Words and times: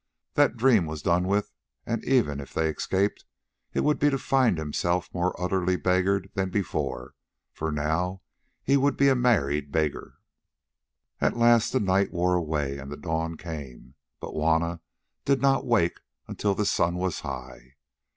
That 0.33 0.57
dream 0.57 0.87
was 0.87 1.03
done 1.03 1.27
with, 1.27 1.51
and 1.85 2.03
even 2.05 2.39
if 2.39 2.55
they 2.55 2.71
escaped, 2.71 3.23
it 3.71 3.81
would 3.81 3.99
be 3.99 4.09
to 4.09 4.17
find 4.17 4.57
himself 4.57 5.13
more 5.13 5.39
utterly 5.39 5.75
beggared 5.75 6.31
than 6.33 6.49
before, 6.49 7.13
for 7.53 7.71
now 7.71 8.23
he 8.63 8.77
would 8.77 8.97
be 8.97 9.09
a 9.09 9.15
married 9.15 9.71
beggar. 9.71 10.15
At 11.19 11.37
last 11.37 11.71
the 11.71 11.79
night 11.79 12.11
wore 12.11 12.33
away 12.33 12.79
and 12.79 12.91
the 12.91 12.97
dawn 12.97 13.37
came, 13.37 13.93
but 14.19 14.33
Juanna 14.33 14.81
did 15.23 15.39
not 15.39 15.67
wake 15.67 15.99
until 16.27 16.55
the 16.55 16.65
sun 16.65 16.95
was 16.95 17.19
high. 17.19 17.75